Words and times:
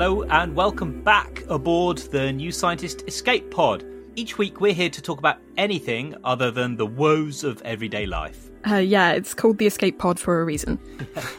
Hello 0.00 0.22
and 0.22 0.56
welcome 0.56 1.02
back 1.02 1.44
aboard 1.50 1.98
the 1.98 2.32
New 2.32 2.52
Scientist 2.52 3.04
Escape 3.06 3.50
Pod. 3.50 3.84
Each 4.16 4.38
week 4.38 4.58
we're 4.58 4.72
here 4.72 4.88
to 4.88 5.02
talk 5.02 5.18
about 5.18 5.36
anything 5.58 6.16
other 6.24 6.50
than 6.50 6.74
the 6.74 6.86
woes 6.86 7.44
of 7.44 7.60
everyday 7.66 8.06
life. 8.06 8.48
Uh, 8.66 8.76
yeah, 8.76 9.12
it's 9.12 9.34
called 9.34 9.58
the 9.58 9.66
Escape 9.66 9.98
Pod 9.98 10.18
for 10.18 10.40
a 10.40 10.44
reason. 10.46 10.78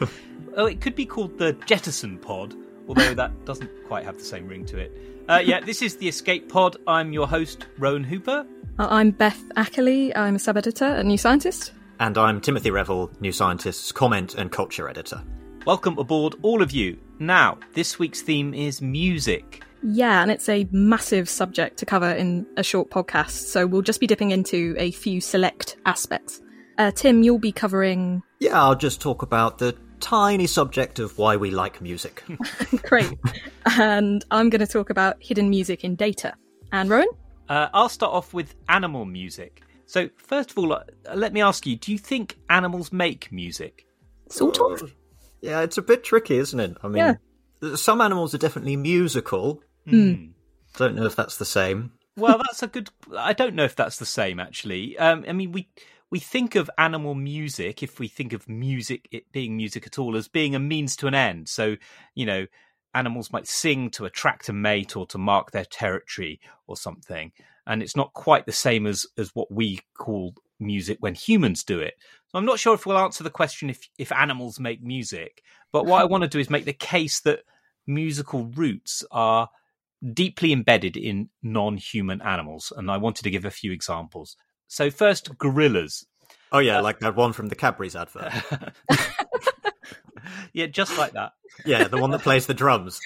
Oh, 0.56 0.66
it 0.66 0.80
could 0.80 0.94
be 0.94 1.04
called 1.04 1.38
the 1.38 1.54
Jettison 1.66 2.18
Pod, 2.18 2.54
although 2.86 3.14
that 3.14 3.44
doesn't 3.44 3.70
quite 3.88 4.04
have 4.04 4.18
the 4.18 4.24
same 4.24 4.46
ring 4.46 4.64
to 4.66 4.78
it. 4.78 4.96
Uh, 5.28 5.42
yeah, 5.44 5.58
this 5.58 5.82
is 5.82 5.96
the 5.96 6.06
Escape 6.06 6.48
Pod. 6.48 6.76
I'm 6.86 7.12
your 7.12 7.26
host, 7.26 7.66
Rowan 7.78 8.04
Hooper. 8.04 8.46
Uh, 8.78 8.86
I'm 8.88 9.10
Beth 9.10 9.42
Ackerley. 9.56 10.16
I'm 10.16 10.36
a 10.36 10.38
sub 10.38 10.56
editor 10.56 10.84
at 10.84 11.04
New 11.04 11.18
Scientist. 11.18 11.72
And 11.98 12.16
I'm 12.16 12.40
Timothy 12.40 12.70
Revell, 12.70 13.10
New 13.18 13.32
Scientist's 13.32 13.90
comment 13.90 14.36
and 14.36 14.52
culture 14.52 14.88
editor. 14.88 15.24
Welcome 15.64 15.96
aboard, 15.96 16.34
all 16.42 16.60
of 16.60 16.72
you. 16.72 16.98
Now, 17.20 17.56
this 17.74 17.96
week's 17.96 18.20
theme 18.20 18.52
is 18.52 18.82
music. 18.82 19.62
Yeah, 19.84 20.20
and 20.20 20.28
it's 20.28 20.48
a 20.48 20.66
massive 20.72 21.28
subject 21.28 21.76
to 21.78 21.86
cover 21.86 22.10
in 22.10 22.44
a 22.56 22.64
short 22.64 22.90
podcast, 22.90 23.46
so 23.46 23.64
we'll 23.64 23.82
just 23.82 24.00
be 24.00 24.08
dipping 24.08 24.32
into 24.32 24.74
a 24.76 24.90
few 24.90 25.20
select 25.20 25.76
aspects. 25.86 26.40
Uh, 26.78 26.90
Tim, 26.90 27.22
you'll 27.22 27.38
be 27.38 27.52
covering. 27.52 28.24
Yeah, 28.40 28.60
I'll 28.60 28.74
just 28.74 29.00
talk 29.00 29.22
about 29.22 29.58
the 29.58 29.76
tiny 30.00 30.48
subject 30.48 30.98
of 30.98 31.16
why 31.16 31.36
we 31.36 31.52
like 31.52 31.80
music. 31.80 32.24
Great. 32.82 33.16
and 33.78 34.24
I'm 34.32 34.50
going 34.50 34.66
to 34.66 34.66
talk 34.66 34.90
about 34.90 35.16
hidden 35.20 35.48
music 35.48 35.84
in 35.84 35.94
data. 35.94 36.34
And 36.72 36.90
Rowan? 36.90 37.06
Uh, 37.48 37.68
I'll 37.72 37.88
start 37.88 38.12
off 38.12 38.34
with 38.34 38.56
animal 38.68 39.04
music. 39.04 39.62
So, 39.86 40.08
first 40.16 40.50
of 40.50 40.58
all, 40.58 40.72
uh, 40.72 40.82
let 41.14 41.32
me 41.32 41.40
ask 41.40 41.66
you 41.66 41.76
do 41.76 41.92
you 41.92 41.98
think 41.98 42.38
animals 42.50 42.92
make 42.92 43.30
music? 43.30 43.86
Sort 44.28 44.58
of. 44.58 44.92
Yeah, 45.42 45.60
it's 45.60 45.76
a 45.76 45.82
bit 45.82 46.04
tricky, 46.04 46.38
isn't 46.38 46.58
it? 46.58 46.76
I 46.82 46.88
mean, 46.88 47.18
some 47.76 48.00
animals 48.00 48.34
are 48.34 48.38
definitely 48.38 48.76
musical. 48.76 49.62
Hmm. 49.86 50.28
Don't 50.76 50.94
know 50.94 51.04
if 51.04 51.16
that's 51.16 51.36
the 51.36 51.44
same. 51.44 51.92
well, 52.16 52.38
that's 52.38 52.62
a 52.62 52.68
good. 52.68 52.88
I 53.16 53.32
don't 53.32 53.54
know 53.54 53.64
if 53.64 53.76
that's 53.76 53.98
the 53.98 54.06
same 54.06 54.40
actually. 54.40 54.96
Um, 54.98 55.24
I 55.28 55.32
mean, 55.32 55.52
we 55.52 55.68
we 56.10 56.20
think 56.20 56.54
of 56.54 56.70
animal 56.78 57.14
music 57.14 57.82
if 57.82 57.98
we 57.98 58.06
think 58.06 58.32
of 58.32 58.48
music, 58.48 59.08
it 59.10 59.30
being 59.32 59.56
music 59.56 59.86
at 59.86 59.98
all, 59.98 60.16
as 60.16 60.28
being 60.28 60.54
a 60.54 60.60
means 60.60 60.94
to 60.96 61.06
an 61.06 61.14
end. 61.14 61.48
So, 61.48 61.76
you 62.14 62.26
know, 62.26 62.46
animals 62.94 63.32
might 63.32 63.48
sing 63.48 63.90
to 63.90 64.04
attract 64.04 64.48
a 64.48 64.52
mate 64.52 64.96
or 64.96 65.06
to 65.06 65.18
mark 65.18 65.50
their 65.50 65.64
territory 65.64 66.38
or 66.66 66.76
something, 66.76 67.32
and 67.66 67.82
it's 67.82 67.96
not 67.96 68.12
quite 68.12 68.46
the 68.46 68.52
same 68.52 68.86
as 68.86 69.06
as 69.18 69.34
what 69.34 69.50
we 69.50 69.80
call 69.98 70.34
music 70.60 70.98
when 71.00 71.14
humans 71.14 71.64
do 71.64 71.80
it. 71.80 71.94
So, 72.32 72.38
I'm 72.38 72.46
not 72.46 72.58
sure 72.58 72.74
if 72.74 72.86
we'll 72.86 72.98
answer 72.98 73.22
the 73.22 73.30
question 73.30 73.70
if 73.70 73.88
if 73.98 74.10
animals 74.10 74.58
make 74.58 74.82
music, 74.82 75.42
but 75.70 75.86
what 75.86 76.00
I 76.00 76.06
want 76.06 76.22
to 76.22 76.28
do 76.28 76.38
is 76.38 76.50
make 76.50 76.64
the 76.64 76.72
case 76.72 77.20
that 77.20 77.40
musical 77.86 78.46
roots 78.46 79.04
are 79.10 79.48
deeply 80.12 80.52
embedded 80.52 80.96
in 80.96 81.28
non-human 81.42 82.20
animals 82.22 82.72
and 82.76 82.90
i 82.90 82.96
wanted 82.96 83.22
to 83.22 83.30
give 83.30 83.44
a 83.44 83.50
few 83.50 83.72
examples. 83.72 84.36
So 84.66 84.90
first 84.90 85.38
gorillas. 85.38 86.06
Oh, 86.50 86.58
yeah, 86.58 86.78
uh, 86.78 86.82
like 86.82 87.00
that 87.00 87.14
one 87.14 87.32
from 87.32 87.48
the 87.48 87.54
Cadbury's 87.54 87.94
advert. 87.94 88.32
yeah 90.52 90.66
just 90.66 90.98
like 90.98 91.12
that. 91.12 91.32
Yeah, 91.64 91.88
the 91.88 91.98
one 91.98 92.10
that 92.10 92.22
plays 92.22 92.46
the 92.46 92.54
drums. 92.54 92.98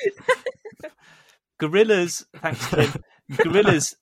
gorillas 1.58 2.24
thanks 2.36 2.70
Tim, 2.70 2.92
gorillas 3.36 3.96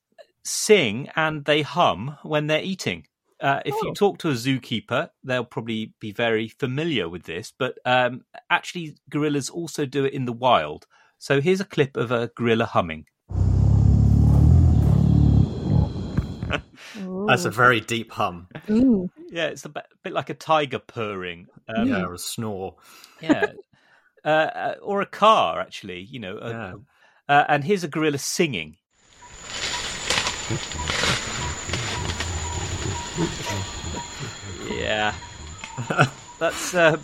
sing 0.44 1.08
and 1.14 1.44
they 1.44 1.62
hum 1.62 2.16
when 2.22 2.48
they're 2.48 2.62
eating 2.62 3.06
uh, 3.40 3.60
if 3.64 3.74
you 3.82 3.92
talk 3.94 4.18
to 4.18 4.30
a 4.30 4.34
zookeeper, 4.34 5.10
they'll 5.22 5.44
probably 5.44 5.92
be 6.00 6.12
very 6.12 6.48
familiar 6.48 7.08
with 7.08 7.24
this. 7.24 7.52
But 7.58 7.78
um, 7.84 8.24
actually, 8.50 8.96
gorillas 9.10 9.50
also 9.50 9.86
do 9.86 10.04
it 10.04 10.12
in 10.14 10.24
the 10.24 10.32
wild. 10.32 10.86
So 11.18 11.40
here's 11.40 11.60
a 11.60 11.64
clip 11.64 11.96
of 11.96 12.10
a 12.10 12.28
gorilla 12.36 12.66
humming. 12.66 13.06
That's 17.26 17.44
a 17.44 17.50
very 17.50 17.80
deep 17.80 18.12
hum. 18.12 18.48
Ooh. 18.70 19.10
Yeah, 19.30 19.46
it's 19.46 19.64
a 19.64 19.68
bit, 19.68 19.86
bit 20.02 20.12
like 20.12 20.30
a 20.30 20.34
tiger 20.34 20.78
purring. 20.78 21.48
Um, 21.74 21.88
yeah, 21.88 22.04
or 22.04 22.14
a 22.14 22.18
snore. 22.18 22.76
yeah. 23.20 23.46
Uh, 24.26 24.28
uh, 24.28 24.74
or 24.80 25.02
a 25.02 25.06
car, 25.06 25.60
actually, 25.60 26.00
you 26.00 26.18
know. 26.18 26.38
a- 26.38 26.48
Yeah. 26.48 26.72
uh, 27.28 27.44
and 27.46 27.62
here's 27.62 27.84
a 27.84 27.88
gorilla 27.88 28.16
singing. 28.16 28.78
Yeah. 34.70 35.14
That's 36.38 36.74
uh, 36.74 36.98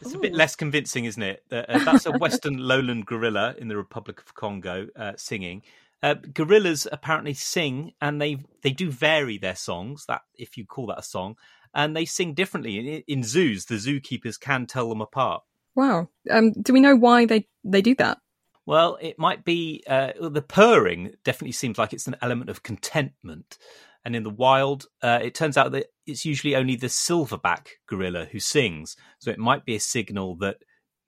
it's 0.00 0.14
a 0.14 0.18
bit 0.18 0.32
less 0.32 0.56
convincing, 0.56 1.04
isn't 1.04 1.22
it? 1.22 1.44
Uh, 1.50 1.84
that's 1.84 2.06
a 2.06 2.12
Western 2.12 2.56
lowland 2.68 3.06
gorilla 3.06 3.54
in 3.58 3.68
the 3.68 3.76
Republic 3.76 4.20
of 4.20 4.34
Congo 4.34 4.88
uh, 4.96 5.12
singing. 5.16 5.62
Uh, 6.02 6.14
gorillas 6.14 6.86
apparently 6.90 7.34
sing, 7.34 7.92
and 8.00 8.20
they 8.20 8.38
they 8.62 8.70
do 8.70 8.90
vary 8.90 9.36
their 9.36 9.56
songs. 9.56 10.06
That 10.06 10.22
if 10.38 10.56
you 10.56 10.64
call 10.64 10.86
that 10.86 11.00
a 11.00 11.02
song, 11.02 11.36
and 11.74 11.96
they 11.96 12.04
sing 12.04 12.34
differently 12.34 12.78
in, 12.78 13.02
in 13.06 13.24
zoos. 13.24 13.66
The 13.66 13.76
zookeepers 13.76 14.38
can 14.38 14.66
tell 14.66 14.88
them 14.88 15.00
apart. 15.00 15.42
Wow. 15.74 16.08
Um, 16.30 16.52
do 16.52 16.72
we 16.72 16.80
know 16.80 16.96
why 16.96 17.26
they, 17.26 17.46
they 17.64 17.82
do 17.82 17.94
that? 17.96 18.18
Well, 18.66 18.98
it 19.00 19.18
might 19.18 19.44
be 19.44 19.82
uh, 19.86 20.12
the 20.20 20.42
purring. 20.42 21.12
Definitely 21.24 21.52
seems 21.52 21.78
like 21.78 21.92
it's 21.92 22.06
an 22.06 22.16
element 22.20 22.50
of 22.50 22.62
contentment. 22.62 23.58
And 24.04 24.16
in 24.16 24.22
the 24.22 24.30
wild, 24.30 24.86
uh, 25.02 25.20
it 25.22 25.34
turns 25.34 25.56
out 25.56 25.72
that 25.72 25.86
it's 26.06 26.24
usually 26.24 26.56
only 26.56 26.76
the 26.76 26.86
silverback 26.86 27.66
gorilla 27.86 28.24
who 28.30 28.40
sings. 28.40 28.96
So 29.18 29.30
it 29.30 29.38
might 29.38 29.64
be 29.64 29.74
a 29.76 29.80
signal 29.80 30.36
that 30.36 30.56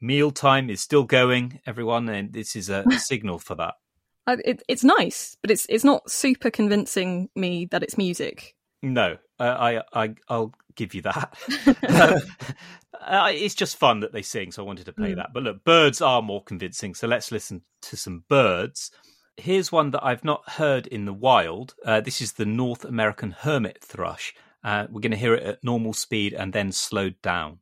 mealtime 0.00 0.68
is 0.68 0.80
still 0.80 1.04
going, 1.04 1.60
everyone, 1.66 2.08
and 2.08 2.32
this 2.32 2.54
is 2.54 2.68
a 2.68 2.84
signal 2.98 3.38
for 3.38 3.54
that. 3.54 3.74
It, 4.26 4.62
it's 4.68 4.84
nice, 4.84 5.36
but 5.40 5.50
it's 5.50 5.66
it's 5.68 5.84
not 5.84 6.08
super 6.10 6.50
convincing 6.50 7.28
me 7.34 7.66
that 7.72 7.82
it's 7.82 7.98
music. 7.98 8.54
No, 8.82 9.16
uh, 9.40 9.42
I, 9.42 9.82
I, 9.92 10.14
I'll 10.28 10.52
give 10.76 10.94
you 10.94 11.02
that. 11.02 11.34
Uh, 13.04 13.30
it's 13.32 13.56
just 13.56 13.76
fun 13.78 13.98
that 13.98 14.12
they 14.12 14.22
sing, 14.22 14.52
so 14.52 14.62
I 14.62 14.66
wanted 14.66 14.86
to 14.86 14.92
play 14.92 15.12
Mm. 15.12 15.16
that. 15.16 15.32
But 15.34 15.42
look, 15.42 15.64
birds 15.64 16.00
are 16.00 16.22
more 16.22 16.40
convincing, 16.44 16.94
so 16.94 17.08
let's 17.08 17.32
listen 17.32 17.62
to 17.82 17.96
some 17.96 18.22
birds. 18.28 18.92
Here's 19.38 19.72
one 19.72 19.92
that 19.92 20.04
I've 20.04 20.24
not 20.24 20.46
heard 20.46 20.86
in 20.86 21.06
the 21.06 21.12
wild. 21.12 21.74
Uh, 21.84 22.02
this 22.02 22.20
is 22.20 22.32
the 22.32 22.44
North 22.44 22.84
American 22.84 23.30
hermit 23.30 23.78
thrush. 23.82 24.34
Uh, 24.62 24.86
we're 24.90 25.00
going 25.00 25.12
to 25.12 25.16
hear 25.16 25.34
it 25.34 25.42
at 25.42 25.64
normal 25.64 25.94
speed 25.94 26.34
and 26.34 26.52
then 26.52 26.70
slowed 26.70 27.20
down. 27.22 27.58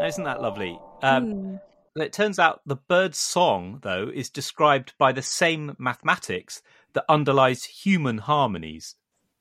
Now, 0.00 0.06
Isn't 0.06 0.24
that 0.24 0.40
lovely? 0.40 0.78
Um, 1.02 1.60
It 2.00 2.12
turns 2.12 2.38
out 2.38 2.60
the 2.66 2.76
bird's 2.76 3.18
song, 3.18 3.80
though, 3.82 4.10
is 4.12 4.30
described 4.30 4.94
by 4.98 5.12
the 5.12 5.22
same 5.22 5.74
mathematics 5.78 6.62
that 6.92 7.04
underlies 7.08 7.64
human 7.64 8.18
harmonies. 8.18 8.94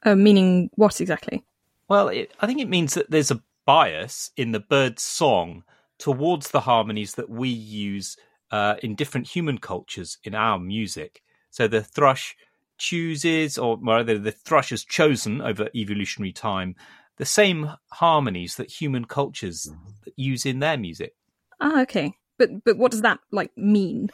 Uh, 0.03 0.15
meaning 0.15 0.69
what 0.75 1.01
exactly? 1.01 1.43
Well, 1.89 2.09
it, 2.09 2.33
I 2.39 2.47
think 2.47 2.59
it 2.59 2.69
means 2.69 2.93
that 2.93 3.09
there's 3.09 3.31
a 3.31 3.41
bias 3.65 4.31
in 4.37 4.51
the 4.51 4.59
bird's 4.59 5.03
song 5.03 5.63
towards 5.97 6.51
the 6.51 6.61
harmonies 6.61 7.15
that 7.15 7.29
we 7.29 7.49
use 7.49 8.17
uh, 8.51 8.75
in 8.83 8.95
different 8.95 9.27
human 9.27 9.57
cultures 9.57 10.17
in 10.23 10.35
our 10.35 10.59
music. 10.59 11.21
So 11.49 11.67
the 11.67 11.83
thrush 11.83 12.35
chooses, 12.77 13.57
or 13.57 13.77
rather, 13.81 14.17
the 14.19 14.31
thrush 14.31 14.69
has 14.69 14.85
chosen 14.85 15.41
over 15.41 15.69
evolutionary 15.75 16.31
time, 16.31 16.75
the 17.17 17.25
same 17.25 17.71
harmonies 17.91 18.55
that 18.55 18.71
human 18.71 19.05
cultures 19.05 19.71
use 20.15 20.45
in 20.45 20.59
their 20.59 20.77
music. 20.77 21.15
Ah, 21.59 21.81
okay. 21.81 22.13
But 22.37 22.63
but 22.63 22.77
what 22.77 22.91
does 22.91 23.01
that 23.01 23.19
like 23.31 23.55
mean? 23.57 24.09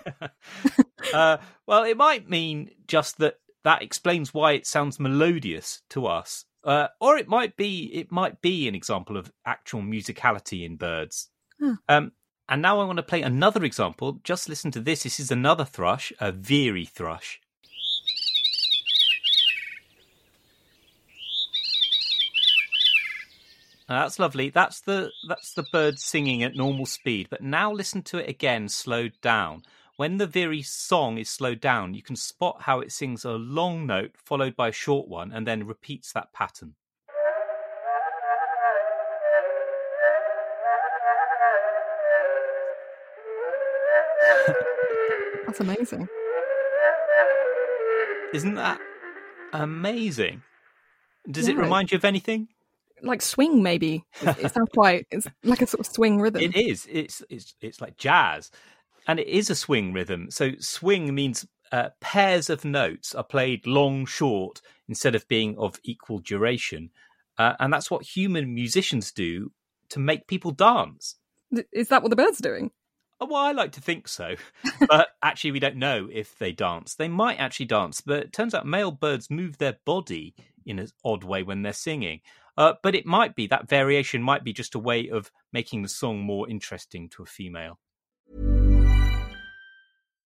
uh, 1.14 1.38
well, 1.68 1.84
it 1.84 1.98
might 1.98 2.30
mean 2.30 2.72
just 2.88 3.18
that 3.18 3.40
that 3.64 3.82
explains 3.82 4.34
why 4.34 4.54
it 4.54 4.68
sounds 4.68 5.00
melodious 5.00 5.82
to 5.90 6.06
us, 6.06 6.46
uh, 6.64 6.88
or 7.00 7.18
it 7.18 7.28
might 7.28 7.56
be 7.58 7.92
it 7.94 8.12
might 8.12 8.42
be 8.42 8.68
an 8.68 8.76
example 8.76 9.18
of 9.18 9.32
actual 9.46 9.82
musicality 9.82 10.66
in 10.66 10.78
birds. 10.78 11.30
Huh. 11.60 11.76
Um, 11.88 12.12
and 12.50 12.62
now 12.62 12.80
I 12.80 12.86
want 12.86 12.98
to 12.98 13.04
play 13.04 13.22
another 13.22 13.64
example. 13.64 14.20
Just 14.24 14.50
listen 14.50 14.72
to 14.72 14.82
this. 14.82 15.04
This 15.04 15.20
is 15.20 15.32
another 15.32 15.66
thrush, 15.66 16.12
a 16.20 16.32
veery 16.32 16.86
thrush. 16.86 17.40
Uh, 23.94 24.02
that's 24.02 24.18
lovely. 24.18 24.50
That's 24.50 24.82
the 24.82 25.12
that's 25.28 25.54
the 25.54 25.66
bird 25.72 26.00
singing 26.00 26.42
at 26.42 26.56
normal 26.56 26.88
speed. 26.88 27.28
But 27.30 27.44
now 27.44 27.72
listen 27.72 28.02
to 28.04 28.18
it 28.18 28.28
again, 28.28 28.68
slowed 28.68 29.14
down. 29.22 29.62
When 29.98 30.18
the 30.18 30.26
veery 30.26 30.64
song 30.64 31.20
is 31.20 31.30
slowed 31.30 31.62
down, 31.62 31.94
you 31.94 32.02
can 32.02 32.16
spot 32.16 32.64
how 32.64 32.80
it 32.80 32.92
sings 32.92 33.24
a 33.24 33.34
long 33.34 33.86
note 33.86 34.14
followed 34.16 34.56
by 34.56 34.70
a 34.70 34.72
short 34.72 35.08
one, 35.08 35.32
and 35.32 35.46
then 35.46 35.68
repeats 35.68 36.12
that 36.14 36.34
pattern. 36.34 36.74
That's 45.46 45.60
amazing. 45.60 46.10
Isn't 48.34 48.56
that 48.56 48.82
amazing? 49.54 50.42
Does 51.30 51.48
it 51.48 51.58
remind 51.58 51.92
you 51.92 51.98
of 51.98 52.06
anything? 52.06 52.48
Like 53.02 53.22
swing, 53.22 53.64
maybe. 53.64 54.06
It, 54.22 54.52
sounds 54.54 54.70
quite. 54.74 55.08
It's 55.12 55.28
like 55.44 55.62
a 55.62 55.68
sort 55.68 55.82
of 55.82 55.92
swing 55.92 56.20
rhythm. 56.20 56.42
It 56.42 56.56
is. 56.56 56.88
It's 56.90 57.22
it's 57.30 57.56
it's 57.60 57.82
like 57.82 57.98
jazz, 57.98 58.50
and 59.08 59.20
it 59.20 59.28
is 59.28 59.50
a 59.50 59.56
swing 59.56 59.94
rhythm. 59.94 60.32
So 60.32 60.52
swing 60.60 61.14
means 61.14 61.46
uh, 61.72 61.90
pairs 62.00 62.50
of 62.50 62.64
notes 62.64 63.14
are 63.16 63.24
played 63.24 63.68
long, 63.68 64.06
short 64.06 64.62
instead 64.88 65.16
of 65.16 65.28
being 65.28 65.58
of 65.58 65.80
equal 65.84 66.20
duration, 66.20 66.92
uh, 67.38 67.54
and 67.60 67.74
that's 67.74 67.92
what 67.92 68.04
human 68.04 68.54
musicians 68.54 69.12
do 69.12 69.52
to 69.90 70.00
make 70.00 70.28
people 70.28 70.52
dance. 70.52 71.16
Is 71.72 71.90
that 71.90 72.02
what 72.02 72.10
the 72.10 72.16
bird's 72.16 72.40
are 72.40 72.44
doing? 72.50 72.72
Oh, 73.20 73.28
Well, 73.28 73.42
I 73.42 73.52
like 73.52 73.72
to 73.74 73.82
think 73.82 74.08
so, 74.08 74.36
but 74.88 75.10
actually, 75.22 75.52
we 75.52 75.60
don't 75.60 75.78
know 75.78 76.10
if 76.12 76.38
they 76.38 76.52
dance. 76.52 76.96
They 76.96 77.08
might 77.08 77.40
actually 77.40 77.68
dance, 77.68 78.02
but 78.02 78.20
it 78.20 78.34
turns 78.34 78.54
out 78.54 78.66
male 78.66 78.92
birds 78.92 79.30
move 79.30 79.58
their 79.58 79.78
body 79.86 80.36
in 80.66 80.80
an 80.80 80.90
odd 81.04 81.24
way 81.24 81.44
when 81.44 81.62
they're 81.62 81.74
singing. 81.74 82.22
Uh, 82.58 82.74
but 82.84 82.96
it 82.96 83.06
might 83.06 83.36
be 83.36 83.48
that 83.48 83.68
variation 83.68 84.22
might 84.22 84.44
be 84.44 84.54
just 84.54 84.76
a 84.76 84.80
way 84.80 85.10
of 85.10 85.32
making 85.52 85.82
the 85.82 85.90
song 85.90 86.20
more 86.22 86.50
interesting 86.50 87.10
to 87.10 87.24
a 87.24 87.26
female. 87.26 87.80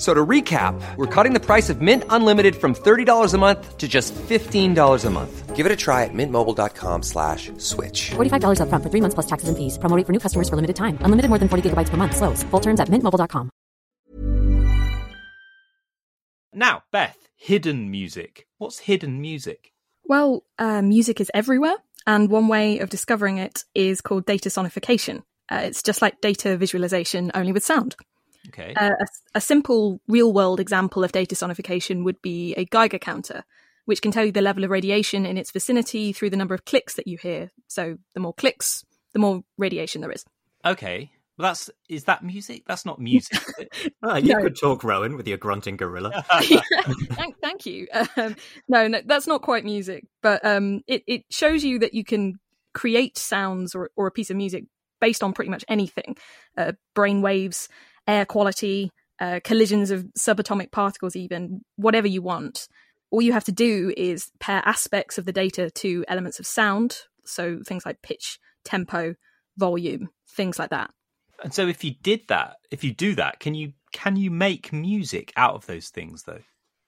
F- 0.00 0.04
So 0.04 0.14
to 0.14 0.26
recap, 0.26 0.80
we're 0.96 1.06
cutting 1.14 1.34
the 1.34 1.40
price 1.44 1.68
of 1.68 1.82
Mint 1.82 2.04
Unlimited 2.08 2.56
from 2.56 2.74
$30 2.74 3.34
a 3.34 3.38
month 3.38 3.76
to 3.76 3.86
just 3.86 4.14
$15 4.14 5.04
a 5.04 5.10
month. 5.10 5.54
Give 5.54 5.66
it 5.66 5.72
a 5.72 5.76
try 5.76 6.04
at 6.04 6.14
mintmobile.com 6.14 7.02
slash 7.02 7.52
switch. 7.58 8.12
$45 8.16 8.60
upfront 8.60 8.82
for 8.82 8.88
three 8.88 9.02
months 9.02 9.14
plus 9.14 9.26
taxes 9.26 9.48
and 9.50 9.58
fees. 9.58 9.76
Promo 9.76 10.02
for 10.06 10.12
new 10.12 10.18
customers 10.18 10.48
for 10.48 10.56
limited 10.56 10.76
time. 10.76 10.96
Unlimited 11.04 11.28
more 11.28 11.38
than 11.38 11.48
40 11.50 11.68
gigabytes 11.68 11.90
per 11.90 11.98
month. 11.98 12.16
Slows. 12.16 12.42
Full 12.44 12.60
terms 12.60 12.80
at 12.80 12.88
mintmobile.com. 12.88 13.50
Now, 16.52 16.82
Beth, 16.92 17.28
hidden 17.36 17.90
music. 17.90 18.46
What's 18.58 18.78
hidden 18.78 19.20
music? 19.20 19.72
Well, 20.04 20.42
uh, 20.58 20.80
music 20.82 21.20
is 21.20 21.30
everywhere, 21.34 21.76
and 22.06 22.30
one 22.30 22.48
way 22.48 22.78
of 22.80 22.88
discovering 22.88 23.36
it 23.38 23.64
is 23.74 24.00
called 24.00 24.24
data 24.26 24.48
sonification. 24.48 25.22
Uh, 25.52 25.60
it's 25.64 25.82
just 25.82 26.00
like 26.02 26.20
data 26.22 26.56
visualization, 26.56 27.30
only 27.34 27.52
with 27.52 27.64
sound. 27.64 27.96
Okay. 28.48 28.74
Uh, 28.74 28.92
a, 28.98 29.06
a 29.36 29.40
simple 29.40 30.00
real 30.08 30.32
world 30.32 30.60
example 30.60 31.04
of 31.04 31.12
data 31.12 31.34
sonification 31.34 32.04
would 32.04 32.20
be 32.22 32.54
a 32.54 32.64
Geiger 32.64 32.98
counter, 32.98 33.44
which 33.84 34.02
can 34.02 34.10
tell 34.12 34.24
you 34.24 34.32
the 34.32 34.40
level 34.42 34.64
of 34.64 34.70
radiation 34.70 35.26
in 35.26 35.36
its 35.38 35.50
vicinity 35.50 36.12
through 36.12 36.30
the 36.30 36.36
number 36.36 36.54
of 36.54 36.64
clicks 36.64 36.94
that 36.94 37.06
you 37.06 37.18
hear. 37.18 37.50
So 37.68 37.98
the 38.14 38.20
more 38.20 38.32
clicks, 38.34 38.84
the 39.12 39.18
more 39.18 39.42
radiation 39.58 40.00
there 40.00 40.12
is. 40.12 40.24
okay. 40.64 41.10
Well, 41.38 41.48
that's 41.48 41.70
is 41.88 42.04
that 42.04 42.22
music? 42.22 42.64
That's 42.66 42.84
not 42.84 42.98
music. 42.98 43.40
is? 43.58 43.66
Ah, 44.02 44.16
you 44.16 44.34
No. 44.34 44.42
could 44.42 44.58
talk, 44.60 44.84
Rowan, 44.84 45.16
with 45.16 45.26
your 45.26 45.38
grunting 45.38 45.78
gorilla. 45.78 46.22
thank, 47.16 47.40
thank 47.40 47.64
you. 47.64 47.86
Um, 48.16 48.36
no, 48.68 48.88
no, 48.88 49.00
that's 49.06 49.26
not 49.26 49.40
quite 49.40 49.64
music, 49.64 50.04
but 50.22 50.44
um, 50.44 50.82
it, 50.86 51.02
it 51.06 51.22
shows 51.30 51.64
you 51.64 51.78
that 51.78 51.94
you 51.94 52.04
can 52.04 52.34
create 52.74 53.16
sounds 53.16 53.74
or, 53.74 53.90
or 53.96 54.06
a 54.06 54.10
piece 54.10 54.28
of 54.30 54.36
music 54.36 54.64
based 55.00 55.22
on 55.22 55.32
pretty 55.32 55.50
much 55.50 55.64
anything 55.66 56.14
uh, 56.58 56.72
brain 56.94 57.22
waves, 57.22 57.68
air 58.10 58.24
quality, 58.24 58.90
uh, 59.20 59.40
collisions 59.44 59.90
of 59.90 60.06
subatomic 60.18 60.70
particles, 60.70 61.14
even 61.14 61.62
whatever 61.76 62.08
you 62.08 62.22
want. 62.22 62.68
All 63.10 63.22
you 63.22 63.32
have 63.32 63.44
to 63.44 63.52
do 63.52 63.92
is 63.96 64.30
pair 64.40 64.62
aspects 64.64 65.18
of 65.18 65.24
the 65.24 65.32
data 65.32 65.70
to 65.70 66.04
elements 66.08 66.38
of 66.38 66.46
sound, 66.46 66.98
so 67.24 67.60
things 67.66 67.84
like 67.86 68.02
pitch, 68.02 68.38
tempo, 68.64 69.14
volume, 69.56 70.08
things 70.28 70.58
like 70.58 70.70
that. 70.70 70.90
and 71.42 71.54
so, 71.54 71.66
if 71.66 71.84
you 71.84 71.94
did 72.02 72.22
that, 72.28 72.56
if 72.70 72.84
you 72.84 72.92
do 72.92 73.14
that, 73.14 73.40
can 73.40 73.54
you 73.54 73.72
can 73.92 74.16
you 74.16 74.30
make 74.30 74.72
music 74.72 75.32
out 75.36 75.54
of 75.54 75.66
those 75.66 75.88
things 75.88 76.24
though? 76.24 76.42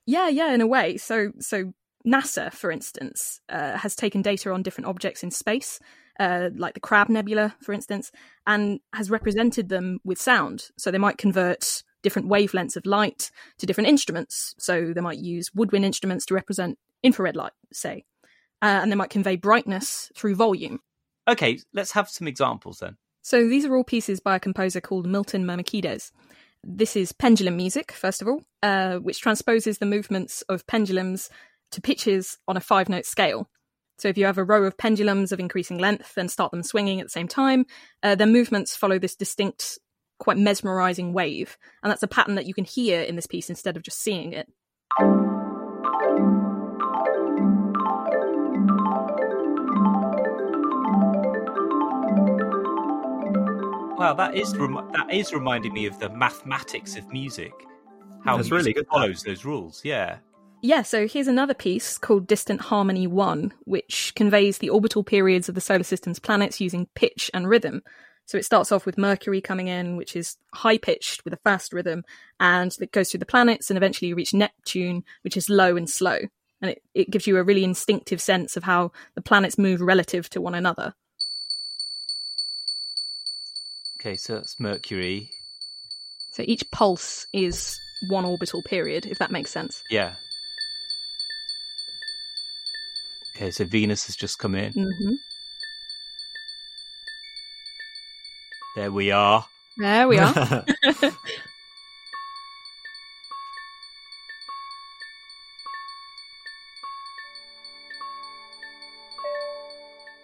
Yeah, 0.07 0.29
yeah, 0.29 0.53
in 0.53 0.61
a 0.61 0.67
way. 0.67 0.97
So, 0.97 1.33
so 1.39 1.73
NASA, 2.07 2.53
for 2.53 2.71
instance, 2.71 3.41
uh, 3.49 3.77
has 3.79 3.95
taken 3.95 4.23
data 4.23 4.51
on 4.51 4.63
different 4.63 4.89
objects 4.89 5.23
in 5.23 5.31
space, 5.31 5.79
uh, 6.23 6.51
like 6.55 6.75
the 6.75 6.81
Crab 6.81 7.09
Nebula, 7.09 7.57
for 7.61 7.73
instance, 7.73 8.13
and 8.47 8.79
has 8.93 9.11
represented 9.11 9.69
them 9.69 9.99
with 10.05 10.21
sound. 10.21 10.71
So 10.79 10.93
they 10.93 10.99
might 10.99 11.19
convert 11.19 11.83
different 12.03 12.29
wavelengths 12.29 12.77
of 12.77 12.87
light 12.87 13.33
to 13.59 13.67
different 13.67 13.89
instruments. 13.89 14.55
So 14.57 14.93
they 14.95 15.01
might 15.01 15.19
use 15.19 15.51
woodwind 15.53 15.85
instruments 15.85 16.25
to 16.27 16.35
represent 16.35 16.79
infrared 17.03 17.35
light, 17.35 17.53
say, 17.73 18.05
uh, 18.63 18.79
and 18.83 18.93
they 18.93 18.97
might 18.97 19.11
convey 19.11 19.35
brightness 19.35 20.13
through 20.15 20.37
volume. 20.37 20.79
Okay, 21.27 21.59
let's 21.73 21.93
have 21.93 22.09
some 22.09 22.29
examples 22.29 22.79
then. 22.79 22.97
So 23.23 23.49
these 23.49 23.65
are 23.65 23.75
all 23.75 23.85
pieces 23.85 24.21
by 24.21 24.37
a 24.37 24.41
composer 24.41 24.81
called 24.81 25.07
Milton 25.07 25.45
Mermikides. 25.45 26.13
This 26.63 26.95
is 26.95 27.13
pendulum 27.13 27.57
music, 27.57 27.91
first 27.91 28.23
of 28.23 28.29
all, 28.29 28.43
uh, 28.63 28.99
which 28.99 29.21
transposes 29.21 29.79
the 29.79 29.87
movements 29.87 30.43
of 30.43 30.67
pendulums 30.69 31.31
to 31.73 31.81
pitches 31.81 32.39
on 32.47 32.57
a 32.57 32.61
five 32.61 32.89
note 32.89 33.07
scale. 33.07 33.49
So 34.03 34.09
if 34.09 34.19
you 34.19 34.25
have 34.25 34.37
a 34.37 34.43
row 34.43 34.65
of 34.65 34.77
pendulums 34.77 35.31
of 35.31 35.39
increasing 35.39 35.79
length 35.79 36.15
and 36.17 36.29
start 36.29 36.51
them 36.51 36.65
swinging 36.65 36.99
at 36.99 37.07
the 37.07 37.11
same 37.11 37.29
time, 37.29 37.67
uh, 38.03 38.17
their 38.17 38.27
movements 38.27 38.75
follow 38.75 38.99
this 38.99 39.15
distinct, 39.15 39.79
quite 40.19 40.37
mesmerizing 40.37 41.13
wave. 41.13 41.57
And 41.85 41.91
that's 41.93 42.03
a 42.03 42.09
pattern 42.09 42.35
that 42.35 42.47
you 42.47 42.53
can 42.53 42.65
hear 42.65 43.01
in 43.01 43.15
this 43.15 43.29
piece 43.29 43.49
instead 43.49 43.77
of 43.77 43.85
just 43.85 44.01
seeing 44.01 44.33
it. 44.33 44.49
Wow, 53.97 54.15
that 54.15 54.35
is 54.35 54.57
rem- 54.57 54.91
that 54.95 55.13
is 55.13 55.33
reminding 55.33 55.75
me 55.75 55.87
of 55.87 56.01
the 56.01 56.09
mathematics 56.09 56.97
of 56.97 57.09
music. 57.13 57.53
How 58.25 58.37
That's 58.37 58.51
music 58.51 58.53
really 58.53 58.73
good, 58.73 58.87
that. 58.87 58.91
follows 58.91 59.23
those 59.23 59.45
rules. 59.45 59.81
Yeah. 59.85 60.19
Yeah, 60.65 60.83
so 60.83 61.09
here's 61.09 61.27
another 61.27 61.55
piece 61.55 61.99
called 61.99 62.29
Distant 62.29 62.61
Harmony 62.61 63.09
1, 63.09 63.53
which 63.65 64.13
conveys 64.15 64.59
the 64.59 64.71
orbital 64.71 65.03
periods 65.03 65.49
of 65.49 65.57
the 65.57 65.61
solar 65.61 65.83
system's 65.83 66.21
planets 66.21 66.61
using 66.61 66.87
pitch 66.95 67.33
and 67.35 67.49
rhythm. 67.49 67.83
So 68.27 68.39
it 68.39 68.45
starts 68.45 68.71
off 68.71 68.87
with 68.87 68.97
Mercury 68.97 69.41
coming 69.41 69.67
in, 69.67 69.97
which 69.97 70.15
is 70.15 70.37
high 70.55 70.79
pitched 70.79 71.25
with 71.25 71.35
a 71.35 71.39
fast 71.39 71.73
rhythm, 71.73 72.05
and 72.39 72.73
it 72.81 72.93
goes 72.93 73.11
through 73.11 73.19
the 73.19 73.27
planets, 73.27 73.71
and 73.71 73.77
eventually 73.77 74.09
you 74.09 74.15
reach 74.15 74.33
Neptune, 74.33 75.03
which 75.23 75.37
is 75.37 75.51
low 75.51 75.77
and 75.77 75.91
slow. 75.91 76.19
And 76.61 76.71
it, 76.71 76.83
it 76.95 77.11
gives 77.11 77.27
you 77.27 77.39
a 77.39 77.43
really 77.43 77.65
instinctive 77.65 78.21
sense 78.21 78.57
of 78.57 78.63
how 78.63 78.93
the 79.17 79.21
planets 79.21 79.59
move 79.59 79.81
relative 79.81 80.31
to 80.31 80.41
one 80.41 80.55
another. 80.55 80.95
Okay, 84.01 84.15
so 84.15 84.37
that's 84.37 84.61
Mercury. 84.61 85.29
So 86.35 86.45
each 86.47 86.71
pulse 86.71 87.27
is 87.33 87.77
one 88.09 88.25
orbital 88.25 88.63
period, 88.63 89.07
if 89.07 89.19
that 89.19 89.33
makes 89.33 89.51
sense. 89.51 89.83
Yeah. 89.91 90.15
Okay, 93.35 93.51
so 93.51 93.65
Venus 93.65 94.07
has 94.07 94.17
just 94.17 94.39
come 94.39 94.55
in. 94.55 94.73
hmm 94.73 95.15
There 98.77 98.91
we 98.93 99.11
are. 99.11 99.47
There 99.79 100.09
we 100.09 100.19
are. 100.19 100.65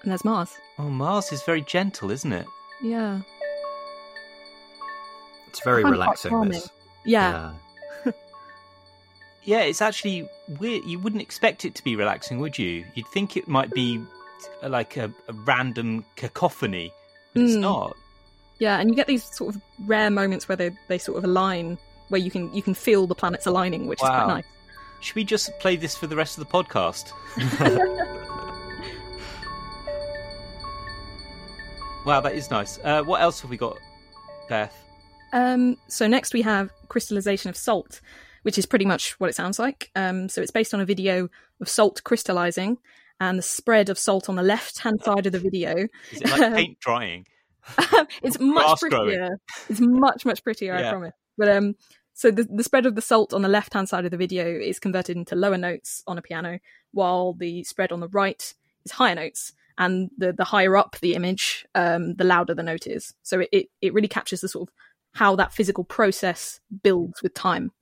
and 0.03 0.13
there's 0.13 0.25
Mars. 0.25 0.59
Oh, 0.79 0.89
Mars 0.89 1.33
is 1.33 1.43
very 1.43 1.61
gentle, 1.63 2.11
isn't 2.11 2.33
it? 2.33 2.47
Yeah. 2.83 3.21
It's 5.49 5.63
very 5.65 5.81
I 5.81 5.85
find 5.85 5.95
it 5.95 5.99
quite 5.99 6.05
relaxing. 6.05 6.31
calming. 6.31 6.51
This. 6.53 6.71
Yeah. 7.05 7.53
Yeah, 9.49 9.61
it's 9.61 9.81
actually 9.81 10.29
weird. 10.61 10.85
You 10.85 10.99
wouldn't 10.99 11.23
expect 11.23 11.65
it 11.65 11.75
to 11.77 11.83
be 11.83 11.97
relaxing, 11.97 12.39
would 12.39 12.59
you? 12.59 12.85
You'd 12.95 13.07
think 13.07 13.35
it 13.35 13.49
might 13.49 13.71
be 13.71 13.99
uh, 14.63 14.69
like 14.69 14.99
a, 14.99 15.11
a 15.27 15.33
random 15.33 16.05
cacophony, 16.17 16.93
but 17.33 17.45
it's 17.45 17.55
Mm. 17.55 17.61
not. 17.61 17.97
Yeah, 18.59 18.79
and 18.79 18.91
you 18.91 18.95
get 18.95 19.07
these 19.07 19.25
sort 19.25 19.55
of 19.55 19.63
rare 19.87 20.11
moments 20.11 20.51
where 20.51 20.57
they, 20.57 20.73
they 20.89 20.99
sort 20.99 21.17
of 21.17 21.25
align, 21.25 21.79
where 22.11 22.21
you 22.21 22.31
can 22.31 22.53
you 22.53 22.61
can 22.61 22.75
feel 22.75 23.07
the 23.07 23.15
planets 23.15 23.47
aligning, 23.47 23.87
which 23.87 24.03
is 24.03 24.09
quite 24.09 24.27
nice. 24.27 24.45
Should 25.01 25.17
we 25.17 25.25
just 25.25 25.51
play 25.61 25.77
this 25.77 25.97
for 25.97 26.07
the 26.07 26.17
rest 26.17 26.37
of 26.37 26.47
the 26.47 26.53
podcast? 26.53 27.11
wow, 32.05 32.21
that 32.21 32.35
is 32.35 32.51
nice. 32.51 32.79
Uh, 32.85 33.03
what 33.03 33.23
else 33.23 33.41
have 33.41 33.51
we 33.51 33.57
got, 33.57 33.79
Beth? 34.49 34.77
Um, 35.33 35.79
so 35.89 36.07
next 36.07 36.35
we 36.35 36.43
have 36.43 36.71
crystallization 36.89 37.49
of 37.49 37.57
salt, 37.57 38.01
which 38.43 38.59
is 38.59 38.67
pretty 38.67 38.85
much 38.85 39.19
what 39.21 39.31
it 39.31 39.35
sounds 39.35 39.59
like. 39.59 39.91
Um, 39.95 40.29
so 40.29 40.41
it's 40.41 40.51
based 40.51 40.75
on 40.75 40.81
a 40.81 40.87
video 40.87 41.29
of 41.61 41.69
salt 41.69 42.03
crystallizing 42.05 42.79
and 43.21 43.39
the 43.39 43.43
spread 43.43 43.89
of 43.89 43.99
salt 43.99 44.29
on 44.29 44.37
the 44.37 44.43
left 44.43 44.79
hand 44.79 45.03
side 45.03 45.27
of 45.27 45.33
the 45.33 45.39
video. 45.39 45.89
Is 46.13 46.21
it 46.23 46.31
like 46.31 46.55
paint 46.55 46.81
drying? 46.81 47.27
it's 48.23 48.39
much 48.41 48.81
grass 48.81 48.81
growing? 48.81 49.07
prettier. 49.07 49.41
It's 49.69 49.81
much 49.81 50.25
much 50.25 50.43
prettier, 50.43 50.75
I 50.75 50.91
promise. 50.91 51.15
But 51.37 51.49
um, 51.51 51.75
so 52.15 52.31
the 52.31 52.45
the 52.45 52.65
spread 52.65 52.87
of 52.87 52.95
the 52.95 53.03
salt 53.03 53.35
on 53.35 53.43
the 53.43 53.49
left 53.49 53.75
hand 53.75 53.89
side 53.89 54.05
of 54.05 54.11
the 54.11 54.17
video 54.17 54.47
is 54.47 54.79
converted 54.79 55.17
into 55.17 55.37
lower 55.37 55.59
notes 55.59 56.03
on 56.07 56.19
a 56.19 56.23
piano, 56.23 56.59
while 56.93 57.35
the 57.35 57.65
spread 57.65 57.93
on 57.93 58.01
the 58.01 58.09
right 58.09 58.55
is 58.85 58.93
higher 58.93 59.15
notes. 59.15 59.53
And 59.77 60.11
the 60.19 60.33
the 60.33 60.45
higher 60.45 60.77
up 60.77 60.97
the 61.01 61.15
image, 61.15 61.67
um, 61.75 62.15
the 62.15 62.25
louder 62.25 62.55
the 62.55 62.65
note 62.65 62.87
is. 62.87 63.15
So 63.23 63.41
it, 63.41 63.49
it 63.53 63.67
it 63.81 63.95
really 63.95 64.09
captures 64.09 64.41
the 64.41 64.49
sort 64.49 64.69
of 64.69 64.75
how 65.13 65.37
that 65.37 65.53
physical 65.53 65.85
process 65.85 66.61
builds 66.83 67.23
with 67.23 67.35
time. 67.35 67.73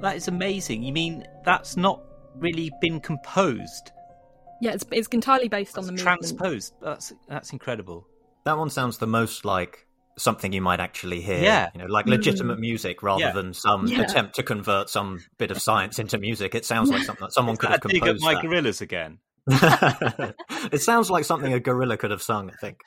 That 0.00 0.14
is 0.16 0.28
amazing. 0.28 0.82
You 0.82 0.92
mean 0.92 1.26
that's 1.44 1.76
not 1.76 2.00
really 2.36 2.70
been 2.80 3.00
composed? 3.00 3.92
Yeah, 4.60 4.72
it's 4.72 4.84
it's 4.92 5.08
entirely 5.08 5.48
based 5.48 5.76
on 5.76 5.86
the 5.86 5.92
It's 5.92 6.02
movement. 6.02 6.20
transposed. 6.20 6.74
That's 6.80 7.12
that's 7.28 7.52
incredible. 7.52 8.06
That 8.44 8.56
one 8.56 8.70
sounds 8.70 8.98
the 8.98 9.06
most 9.06 9.44
like 9.44 9.86
something 10.16 10.52
you 10.52 10.62
might 10.62 10.80
actually 10.80 11.20
hear. 11.20 11.42
Yeah. 11.42 11.70
You 11.74 11.80
know, 11.82 11.86
like 11.86 12.06
legitimate 12.06 12.58
mm. 12.58 12.62
music 12.62 13.02
rather 13.02 13.20
Yeah. 13.22 13.32
than 13.32 13.52
some 13.54 13.86
Yeah. 13.86 14.02
attempt 14.02 14.34
to 14.36 14.42
convert 14.42 14.88
some 14.88 15.20
bit 15.36 15.50
of 15.50 15.60
science 15.60 15.98
into 15.98 16.18
music. 16.18 16.54
It 16.54 16.64
sounds 16.64 16.90
like 16.90 17.02
something 17.02 17.24
that 17.26 17.32
someone 17.32 17.54
Is 17.54 17.58
could 17.58 17.70
that 17.70 17.82
have 17.82 17.84
a 17.84 17.88
dig 17.88 18.02
at 18.02 18.06
composed. 18.06 18.24
my 18.24 18.34
that. 18.34 18.42
gorillas 18.42 18.80
again? 18.80 19.18
it 20.72 20.82
sounds 20.82 21.10
like 21.10 21.24
something 21.24 21.52
a 21.52 21.60
gorilla 21.60 21.96
could 21.96 22.10
have 22.10 22.22
sung, 22.22 22.50
I 22.50 22.56
think. 22.56 22.80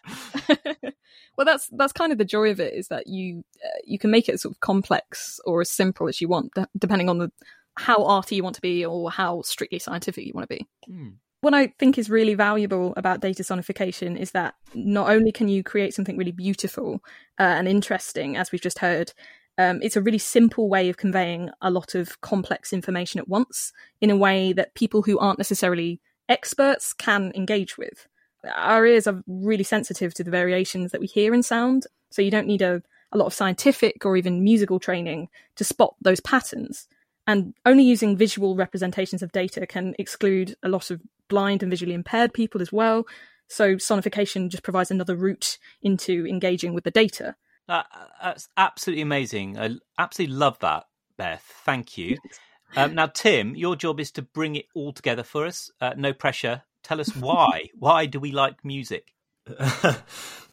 well, 1.38 1.46
that's 1.46 1.68
that's 1.72 1.94
kind 1.94 2.12
of 2.12 2.18
the 2.18 2.26
joy 2.26 2.52
of 2.52 2.60
it 2.60 2.74
is 2.74 2.88
that 2.90 3.08
you 3.08 3.44
uh, 3.64 3.80
you 3.84 3.98
can 3.98 4.12
make 4.12 4.30
it 4.30 4.40
sort 4.40 4.54
of 4.54 4.60
complex 4.60 5.40
or 5.46 5.62
as 5.62 5.70
simple 5.70 6.08
as 6.08 6.22
you 6.22 6.28
want, 6.28 6.54
de- 6.54 6.68
depending 6.78 7.10
on 7.10 7.18
the 7.18 7.32
how 7.78 8.04
arty 8.04 8.36
you 8.36 8.44
want 8.44 8.56
to 8.56 8.62
be 8.62 8.86
or 8.86 9.10
how 9.10 9.42
strictly 9.42 9.80
scientific 9.80 10.26
you 10.26 10.34
want 10.36 10.50
to 10.50 10.56
be. 10.56 10.68
Hmm. 10.86 11.10
What 11.42 11.56
I 11.56 11.74
think 11.80 11.98
is 11.98 12.10
really 12.10 12.36
valuable 12.36 12.94
about 12.98 13.22
data 13.22 13.42
sonification 13.42 14.16
is 14.16 14.32
that 14.32 14.54
not 14.76 15.10
only 15.10 15.32
can 15.32 15.48
you 15.48 15.64
create 15.64 15.96
something 15.96 16.16
really 16.16 16.32
beautiful 16.32 17.02
uh, 17.40 17.44
and 17.44 17.68
interesting, 17.68 18.38
as 18.38 18.52
we've 18.52 18.62
just 18.62 18.78
heard, 18.78 19.12
um, 19.58 19.80
it's 19.82 19.96
a 19.96 20.02
really 20.02 20.18
simple 20.18 20.70
way 20.70 20.90
of 20.90 20.98
conveying 20.98 21.50
a 21.62 21.72
lot 21.72 21.96
of 21.96 22.22
complex 22.22 22.72
information 22.72 23.20
at 23.20 23.28
once 23.28 23.74
in 24.00 24.10
a 24.10 24.16
way 24.16 24.54
that 24.54 24.76
people 24.76 25.02
who 25.02 25.18
aren't 25.18 25.40
necessarily 25.40 26.00
experts 26.32 26.94
can 26.94 27.32
engage 27.36 27.78
with. 27.78 28.08
Our 28.56 28.86
ears 28.86 29.06
are 29.06 29.24
really 29.28 29.64
sensitive 29.64 30.14
to 30.16 30.24
the 30.24 30.32
variations 30.32 30.92
that 30.92 31.02
we 31.02 31.08
hear 31.08 31.34
in 31.34 31.44
sound, 31.44 31.86
so 32.10 32.22
you 32.22 32.32
don't 32.32 32.48
need 32.48 32.62
a, 32.62 32.82
a 33.12 33.18
lot 33.18 33.26
of 33.26 33.34
scientific 33.34 34.06
or 34.06 34.18
even 34.18 34.44
musical 34.44 34.80
training 34.80 35.30
to 35.58 35.64
spot 35.64 35.96
those 36.02 36.20
patterns. 36.22 36.88
And 37.28 37.54
only 37.66 37.84
using 37.84 38.18
visual 38.18 38.56
representations 38.56 39.22
of 39.22 39.32
data 39.32 39.68
can 39.68 39.94
exclude 40.00 40.56
a 40.64 40.70
lot 40.70 40.90
of 40.90 41.02
blind 41.28 41.62
and 41.62 41.70
visually 41.70 41.94
impaired 41.94 42.34
people 42.34 42.62
as 42.62 42.72
well. 42.72 43.06
So 43.48 43.76
sonification 43.76 44.50
just 44.50 44.64
provides 44.64 44.92
another 44.92 45.16
route 45.16 45.60
into 45.82 46.26
engaging 46.26 46.74
with 46.74 46.84
the 46.84 46.92
data. 46.92 47.36
That, 47.68 47.86
that's 48.22 48.48
absolutely 48.58 49.04
amazing. 49.04 49.60
I 49.60 49.76
absolutely 50.00 50.36
love 50.36 50.58
that, 50.60 50.86
Beth. 51.18 51.44
Thank 51.64 51.98
you. 51.98 52.18
Um, 52.76 52.96
now, 52.96 53.08
Tim, 53.08 53.56
your 53.56 53.76
job 53.76 54.00
is 54.00 54.12
to 54.12 54.22
bring 54.22 54.56
it 54.56 54.66
all 54.74 54.94
together 54.94 55.24
for 55.24 55.46
us. 55.46 55.70
Uh, 55.80 55.94
no 55.98 56.14
pressure. 56.14 56.64
Tell 56.84 57.00
us 57.00 57.16
why. 57.16 57.70
why 57.78 58.06
do 58.06 58.20
we 58.20 58.32
like 58.32 58.64
music? 58.64 59.14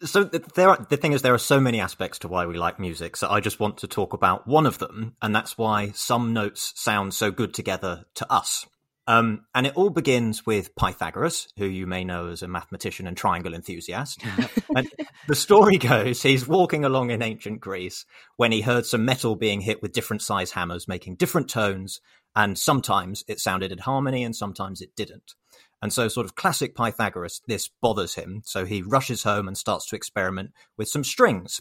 so 0.02 0.24
there 0.24 0.70
are, 0.70 0.86
the 0.88 0.96
thing 0.96 1.12
is 1.12 1.22
there 1.22 1.34
are 1.34 1.38
so 1.38 1.60
many 1.60 1.78
aspects 1.78 2.20
to 2.20 2.28
why 2.28 2.46
we 2.46 2.56
like 2.56 2.80
music 2.80 3.18
so 3.18 3.28
i 3.28 3.38
just 3.38 3.60
want 3.60 3.76
to 3.76 3.86
talk 3.86 4.14
about 4.14 4.46
one 4.46 4.64
of 4.64 4.78
them 4.78 5.14
and 5.20 5.36
that's 5.36 5.58
why 5.58 5.90
some 5.90 6.32
notes 6.32 6.72
sound 6.74 7.12
so 7.12 7.30
good 7.30 7.52
together 7.52 8.06
to 8.14 8.30
us 8.32 8.66
um, 9.08 9.46
and 9.54 9.66
it 9.66 9.76
all 9.76 9.90
begins 9.90 10.46
with 10.46 10.74
pythagoras 10.76 11.48
who 11.58 11.66
you 11.66 11.86
may 11.86 12.04
know 12.04 12.28
as 12.28 12.42
a 12.42 12.48
mathematician 12.48 13.08
and 13.08 13.16
triangle 13.16 13.54
enthusiast 13.54 14.22
and 14.76 14.88
the 15.26 15.34
story 15.34 15.78
goes 15.78 16.22
he's 16.22 16.46
walking 16.46 16.84
along 16.84 17.10
in 17.10 17.22
ancient 17.22 17.60
greece 17.60 18.04
when 18.36 18.52
he 18.52 18.60
heard 18.60 18.86
some 18.86 19.04
metal 19.04 19.34
being 19.34 19.60
hit 19.60 19.82
with 19.82 19.92
different 19.92 20.22
size 20.22 20.52
hammers 20.52 20.86
making 20.86 21.16
different 21.16 21.48
tones 21.48 22.00
and 22.36 22.56
sometimes 22.56 23.24
it 23.26 23.40
sounded 23.40 23.72
in 23.72 23.78
harmony 23.78 24.22
and 24.22 24.36
sometimes 24.36 24.80
it 24.80 24.94
didn't 24.94 25.34
and 25.80 25.92
so, 25.92 26.08
sort 26.08 26.26
of 26.26 26.34
classic 26.34 26.74
Pythagoras, 26.74 27.40
this 27.46 27.70
bothers 27.80 28.16
him. 28.16 28.42
So 28.44 28.64
he 28.64 28.82
rushes 28.82 29.22
home 29.22 29.46
and 29.46 29.56
starts 29.56 29.86
to 29.88 29.96
experiment 29.96 30.50
with 30.76 30.88
some 30.88 31.04
strings. 31.04 31.60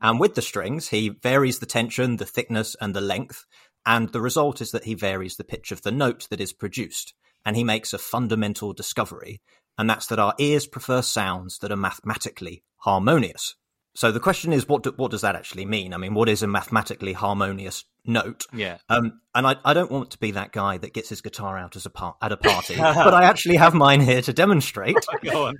And 0.00 0.20
with 0.20 0.34
the 0.34 0.42
strings, 0.42 0.88
he 0.88 1.08
varies 1.08 1.58
the 1.58 1.66
tension, 1.66 2.16
the 2.16 2.26
thickness, 2.26 2.76
and 2.80 2.94
the 2.94 3.00
length. 3.00 3.46
And 3.86 4.10
the 4.10 4.20
result 4.20 4.60
is 4.60 4.72
that 4.72 4.84
he 4.84 4.94
varies 4.94 5.36
the 5.36 5.44
pitch 5.44 5.70
of 5.72 5.82
the 5.82 5.92
note 5.92 6.26
that 6.30 6.40
is 6.40 6.52
produced. 6.52 7.14
And 7.44 7.56
he 7.56 7.64
makes 7.64 7.92
a 7.92 7.98
fundamental 7.98 8.72
discovery. 8.72 9.40
And 9.78 9.88
that's 9.88 10.08
that 10.08 10.18
our 10.18 10.34
ears 10.38 10.66
prefer 10.66 11.02
sounds 11.02 11.58
that 11.58 11.70
are 11.70 11.76
mathematically 11.76 12.64
harmonious. 12.78 13.54
So 13.94 14.12
the 14.12 14.20
question 14.20 14.52
is, 14.52 14.68
what 14.68 14.82
do, 14.82 14.92
what 14.96 15.10
does 15.10 15.22
that 15.22 15.36
actually 15.36 15.64
mean? 15.64 15.94
I 15.94 15.96
mean, 15.96 16.12
what 16.12 16.28
is 16.28 16.42
a 16.42 16.46
mathematically 16.46 17.14
harmonious 17.14 17.84
note? 18.04 18.44
Yeah. 18.52 18.76
Um, 18.90 19.20
and 19.34 19.46
I, 19.46 19.56
I 19.64 19.72
don't 19.72 19.90
want 19.90 20.10
to 20.10 20.18
be 20.18 20.32
that 20.32 20.52
guy 20.52 20.76
that 20.76 20.92
gets 20.92 21.08
his 21.08 21.22
guitar 21.22 21.56
out 21.56 21.76
as 21.76 21.86
a 21.86 21.90
par- 21.90 22.16
at 22.20 22.30
a 22.30 22.36
party, 22.36 22.76
but 22.78 23.14
I 23.14 23.24
actually 23.24 23.56
have 23.56 23.72
mine 23.72 24.02
here 24.02 24.20
to 24.20 24.34
demonstrate. 24.34 24.98
Go 25.24 25.46
on. 25.46 25.56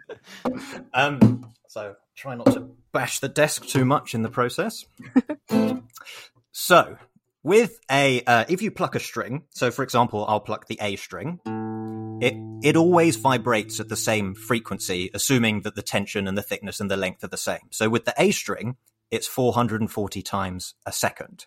Um, 0.92 1.54
so 1.68 1.94
try 2.14 2.34
not 2.34 2.52
to 2.52 2.68
bash 2.92 3.20
the 3.20 3.28
desk 3.28 3.66
too 3.66 3.86
much 3.86 4.14
in 4.14 4.20
the 4.20 4.28
process. 4.28 4.84
so 6.52 6.98
with 7.46 7.78
a, 7.88 8.22
uh, 8.24 8.44
if 8.48 8.60
you 8.60 8.72
pluck 8.72 8.96
a 8.96 9.00
string, 9.00 9.44
so 9.50 9.70
for 9.70 9.84
example, 9.84 10.26
I'll 10.26 10.40
pluck 10.40 10.66
the 10.66 10.78
A 10.82 10.96
string. 10.96 11.38
It 12.20 12.34
it 12.64 12.76
always 12.76 13.14
vibrates 13.14 13.78
at 13.78 13.88
the 13.88 13.96
same 13.96 14.34
frequency, 14.34 15.10
assuming 15.14 15.60
that 15.60 15.76
the 15.76 15.82
tension 15.82 16.26
and 16.26 16.36
the 16.36 16.42
thickness 16.42 16.80
and 16.80 16.90
the 16.90 16.96
length 16.96 17.22
are 17.22 17.28
the 17.28 17.36
same. 17.36 17.68
So 17.70 17.88
with 17.88 18.04
the 18.04 18.14
A 18.18 18.32
string, 18.32 18.76
it's 19.12 19.28
440 19.28 20.22
times 20.22 20.74
a 20.84 20.90
second. 20.90 21.46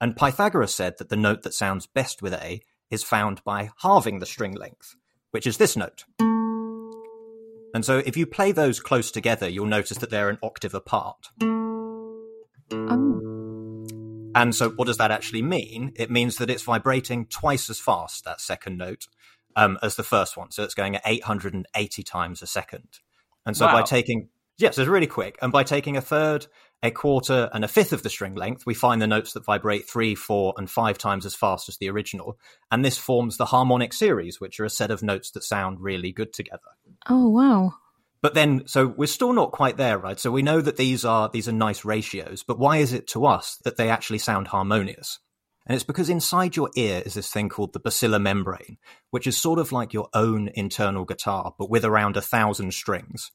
And 0.00 0.14
Pythagoras 0.14 0.74
said 0.74 0.98
that 0.98 1.08
the 1.08 1.16
note 1.16 1.42
that 1.42 1.54
sounds 1.54 1.88
best 1.88 2.22
with 2.22 2.34
A 2.34 2.60
is 2.90 3.02
found 3.02 3.42
by 3.42 3.70
halving 3.78 4.20
the 4.20 4.26
string 4.26 4.52
length, 4.52 4.94
which 5.32 5.48
is 5.48 5.56
this 5.56 5.76
note. 5.76 6.04
And 7.74 7.84
so 7.84 7.98
if 7.98 8.16
you 8.16 8.26
play 8.26 8.52
those 8.52 8.78
close 8.78 9.10
together, 9.10 9.48
you'll 9.48 9.66
notice 9.66 9.98
that 9.98 10.10
they're 10.10 10.28
an 10.28 10.38
octave 10.40 10.74
apart. 10.74 11.30
Oh. 12.70 13.31
And 14.34 14.54
so 14.54 14.70
what 14.70 14.86
does 14.86 14.98
that 14.98 15.10
actually 15.10 15.42
mean? 15.42 15.92
It 15.96 16.10
means 16.10 16.36
that 16.36 16.50
it's 16.50 16.62
vibrating 16.62 17.26
twice 17.26 17.68
as 17.70 17.78
fast, 17.78 18.24
that 18.24 18.40
second 18.40 18.78
note, 18.78 19.06
um, 19.56 19.78
as 19.82 19.96
the 19.96 20.02
first 20.02 20.36
one. 20.36 20.50
So 20.50 20.62
it's 20.62 20.74
going 20.74 20.96
at 20.96 21.02
880 21.04 22.02
times 22.02 22.42
a 22.42 22.46
second. 22.46 22.88
And 23.44 23.56
so 23.56 23.66
Wow. 23.66 23.72
by 23.72 23.82
taking, 23.82 24.28
yes, 24.58 24.78
it's 24.78 24.88
really 24.88 25.06
quick. 25.06 25.38
And 25.42 25.52
by 25.52 25.64
taking 25.64 25.96
a 25.96 26.00
third, 26.00 26.46
a 26.82 26.90
quarter, 26.90 27.48
and 27.52 27.64
a 27.64 27.68
fifth 27.68 27.92
of 27.92 28.02
the 28.02 28.10
string 28.10 28.34
length, 28.34 28.66
we 28.66 28.74
find 28.74 29.00
the 29.00 29.06
notes 29.06 29.32
that 29.32 29.44
vibrate 29.44 29.88
three, 29.88 30.14
four, 30.14 30.54
and 30.56 30.68
five 30.70 30.98
times 30.98 31.24
as 31.26 31.34
fast 31.34 31.68
as 31.68 31.76
the 31.76 31.90
original. 31.90 32.38
And 32.70 32.84
this 32.84 32.98
forms 32.98 33.36
the 33.36 33.46
harmonic 33.46 33.92
series, 33.92 34.40
which 34.40 34.58
are 34.58 34.64
a 34.64 34.70
set 34.70 34.90
of 34.90 35.02
notes 35.02 35.30
that 35.32 35.44
sound 35.44 35.80
really 35.80 36.12
good 36.12 36.32
together. 36.32 36.60
Oh 37.08 37.28
wow. 37.28 37.74
But 38.22 38.34
then, 38.34 38.62
so 38.66 38.86
we're 38.86 39.06
still 39.06 39.32
not 39.32 39.50
quite 39.50 39.76
there, 39.76 39.98
right? 39.98 40.18
So 40.18 40.30
we 40.30 40.42
know 40.42 40.60
that 40.60 40.76
these 40.76 41.04
are 41.04 41.28
these 41.28 41.48
are 41.48 41.52
nice 41.52 41.84
ratios, 41.84 42.44
but 42.46 42.58
why 42.58 42.78
is 42.78 42.92
it 42.92 43.08
to 43.08 43.26
us 43.26 43.58
that 43.64 43.76
they 43.76 43.90
actually 43.90 44.18
sound 44.18 44.48
harmonious? 44.48 45.18
And 45.66 45.74
it's 45.74 45.84
because 45.84 46.08
inside 46.08 46.56
your 46.56 46.70
ear 46.76 47.02
is 47.04 47.14
this 47.14 47.30
thing 47.30 47.48
called 47.48 47.72
the 47.72 47.80
basilar 47.80 48.18
membrane, 48.18 48.78
which 49.10 49.26
is 49.26 49.36
sort 49.36 49.58
of 49.58 49.72
like 49.72 49.92
your 49.92 50.08
own 50.14 50.50
internal 50.54 51.04
guitar, 51.04 51.54
but 51.58 51.70
with 51.70 51.84
around 51.84 52.16
a 52.16 52.20
thousand 52.20 52.74
strings. 52.74 53.30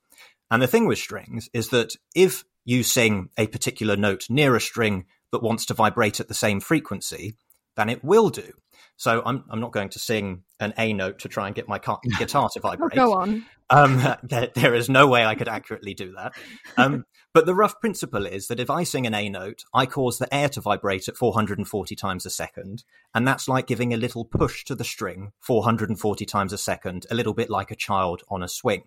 And 0.50 0.62
the 0.62 0.68
thing 0.68 0.88
with 0.88 1.00
strings 1.00 1.50
is 1.54 1.70
that 1.70 1.96
if 2.16 2.44
you 2.66 2.84
sing 2.84 3.30
a 3.38 3.48
particular 3.48 3.96
note 3.96 4.26
near 4.30 4.56
a 4.56 4.62
string 4.62 5.06
that 5.32 5.44
wants 5.44 5.66
to 5.68 5.74
vibrate 5.74 6.20
at 6.20 6.28
the 6.28 6.34
same 6.34 6.60
frequency, 6.60 7.38
then 7.76 7.90
it 7.90 8.04
will 8.04 8.30
do. 8.30 8.54
So 8.98 9.22
I'm 9.26 9.44
I'm 9.50 9.60
not 9.60 9.72
going 9.72 9.90
to 9.90 10.00
sing 10.00 10.44
an 10.60 10.74
A 10.78 10.92
note 10.92 11.20
to 11.20 11.30
try 11.30 11.48
and 11.48 11.56
get 11.56 11.68
my 11.68 11.80
ca- 11.80 12.00
guitar 12.20 12.50
to 12.50 12.60
Oh, 12.60 12.62
vibrate. 12.70 12.94
go 12.96 13.14
on. 13.14 13.46
Um, 13.70 14.04
there, 14.24 14.50
there 14.56 14.74
is 14.76 14.90
no 14.90 15.08
way 15.08 15.24
I 15.26 15.36
could 15.36 15.48
accurately 15.48 15.94
do 15.94 16.14
that. 16.14 16.34
Um, 16.78 17.06
but 17.34 17.46
the 17.46 17.54
rough 17.54 17.80
principle 17.80 18.26
is 18.26 18.48
that 18.48 18.60
if 18.60 18.70
I 18.70 18.84
sing 18.84 19.06
an 19.06 19.14
A 19.14 19.30
note, 19.30 19.64
I 19.74 19.86
cause 19.86 20.18
the 20.18 20.34
air 20.34 20.50
to 20.50 20.62
vibrate 20.62 21.08
at 21.08 21.16
440 21.18 21.96
times 21.96 22.26
a 22.26 22.30
second. 22.30 22.84
And 23.14 23.28
that's 23.28 23.48
like 23.48 23.68
giving 23.68 23.94
a 23.94 23.98
little 23.98 24.26
push 24.26 24.64
to 24.66 24.76
the 24.76 24.84
string 24.84 25.32
440 25.42 26.26
times 26.26 26.52
a 26.54 26.58
second, 26.58 27.06
a 27.12 27.16
little 27.16 27.34
bit 27.34 27.50
like 27.50 27.70
a 27.72 27.76
child 27.76 28.24
on 28.30 28.42
a 28.42 28.48
swing. 28.48 28.84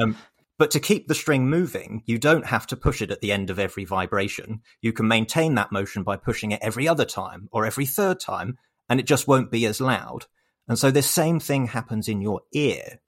Um, 0.00 0.16
but 0.58 0.70
to 0.70 0.80
keep 0.80 1.06
the 1.08 1.14
string 1.14 1.48
moving, 1.48 2.02
you 2.06 2.18
don't 2.18 2.46
have 2.46 2.66
to 2.68 2.76
push 2.76 3.02
it 3.02 3.10
at 3.10 3.20
the 3.20 3.32
end 3.32 3.50
of 3.50 3.58
every 3.58 3.84
vibration. 3.84 4.60
You 4.80 4.92
can 4.92 5.06
maintain 5.08 5.54
that 5.56 5.72
motion 5.72 6.02
by 6.02 6.16
pushing 6.16 6.52
it 6.52 6.60
every 6.62 6.86
other 6.88 7.04
time 7.04 7.48
or 7.52 7.66
every 7.66 7.86
third 7.86 8.20
time, 8.20 8.56
and 8.88 9.00
it 9.00 9.06
just 9.06 9.28
won't 9.28 9.50
be 9.50 9.66
as 9.66 9.80
loud. 9.80 10.26
And 10.68 10.78
so 10.78 10.90
this 10.90 11.08
same 11.08 11.40
thing 11.40 11.68
happens 11.68 12.08
in 12.08 12.20
your 12.20 12.42
ear. 12.52 13.00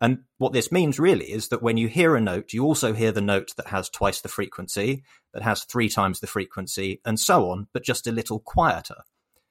And 0.00 0.20
what 0.38 0.52
this 0.52 0.72
means 0.72 0.98
really 0.98 1.30
is 1.30 1.48
that 1.48 1.62
when 1.62 1.76
you 1.76 1.88
hear 1.88 2.16
a 2.16 2.20
note, 2.20 2.52
you 2.52 2.64
also 2.64 2.94
hear 2.94 3.12
the 3.12 3.20
note 3.20 3.52
that 3.56 3.66
has 3.66 3.90
twice 3.90 4.22
the 4.22 4.28
frequency, 4.28 5.04
that 5.34 5.42
has 5.42 5.64
three 5.64 5.90
times 5.90 6.20
the 6.20 6.26
frequency, 6.26 7.00
and 7.04 7.20
so 7.20 7.50
on, 7.50 7.66
but 7.74 7.84
just 7.84 8.06
a 8.06 8.12
little 8.12 8.40
quieter. 8.40 9.02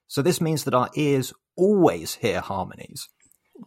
So 0.08 0.24
this 0.24 0.42
means 0.42 0.64
that 0.64 0.74
our 0.74 0.90
ears 0.96 1.34
always 1.56 2.16
hear 2.16 2.42
harmonies. 2.42 3.10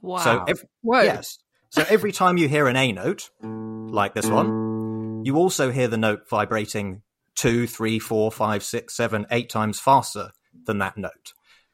Wow. 0.00 0.18
So 0.24 0.44
every, 0.48 0.68
yes. 1.06 1.38
So 1.70 1.84
every 1.88 2.10
time 2.10 2.36
you 2.36 2.48
hear 2.48 2.66
an 2.66 2.76
A 2.76 2.90
note, 2.90 3.30
like 3.42 4.14
this 4.14 4.26
one, 4.26 5.22
you 5.24 5.36
also 5.36 5.70
hear 5.70 5.86
the 5.86 5.96
note 5.96 6.28
vibrating 6.28 7.02
two, 7.36 7.68
three, 7.68 8.00
four, 8.00 8.32
five, 8.32 8.64
six, 8.64 8.94
seven, 8.94 9.26
eight 9.30 9.50
times 9.50 9.78
faster 9.78 10.30
than 10.66 10.78
that 10.78 10.96
note. 10.96 11.32